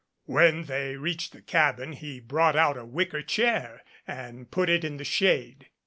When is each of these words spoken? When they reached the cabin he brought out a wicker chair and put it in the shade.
When 0.25 0.63
they 0.63 0.95
reached 0.95 1.31
the 1.31 1.43
cabin 1.43 1.91
he 1.93 2.19
brought 2.19 2.55
out 2.55 2.75
a 2.75 2.83
wicker 2.85 3.21
chair 3.21 3.83
and 4.07 4.49
put 4.49 4.67
it 4.67 4.83
in 4.83 4.97
the 4.97 5.03
shade. 5.05 5.67